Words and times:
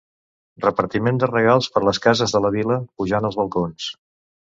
Repartiment 0.63 1.19
de 1.25 1.29
regals 1.33 1.69
per 1.77 1.85
les 1.89 2.01
cases 2.09 2.37
de 2.39 2.43
la 2.49 2.53
vila, 2.59 2.81
pujant 3.03 3.33
als 3.33 3.43
balcons. 3.45 3.97